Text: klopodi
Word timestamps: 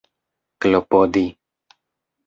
klopodi 0.61 1.25